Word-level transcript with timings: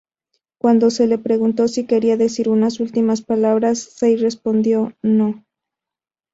Cuando 0.59 0.89
se 0.89 1.05
le 1.05 1.19
preguntó 1.19 1.67
si 1.67 1.85
quería 1.85 2.17
decir 2.17 2.49
unas 2.49 2.79
ultimas 2.79 3.21
palabras, 3.21 3.81
Sells 3.83 4.21
respondió 4.21 4.93
"no". 5.03 5.45